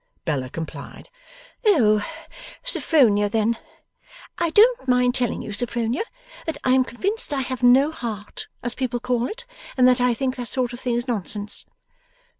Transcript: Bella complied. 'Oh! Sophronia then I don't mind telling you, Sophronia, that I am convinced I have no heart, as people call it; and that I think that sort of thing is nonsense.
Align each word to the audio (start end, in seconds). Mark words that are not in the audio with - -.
Bella 0.25 0.49
complied. 0.49 1.09
'Oh! 1.63 2.03
Sophronia 2.63 3.29
then 3.29 3.59
I 4.39 4.49
don't 4.49 4.87
mind 4.87 5.13
telling 5.13 5.43
you, 5.43 5.53
Sophronia, 5.53 6.01
that 6.47 6.57
I 6.63 6.71
am 6.71 6.83
convinced 6.83 7.31
I 7.31 7.41
have 7.41 7.61
no 7.61 7.91
heart, 7.91 8.47
as 8.63 8.73
people 8.73 8.99
call 8.99 9.27
it; 9.27 9.45
and 9.77 9.87
that 9.87 10.01
I 10.01 10.15
think 10.15 10.37
that 10.37 10.47
sort 10.49 10.73
of 10.73 10.79
thing 10.79 10.95
is 10.95 11.07
nonsense. 11.07 11.67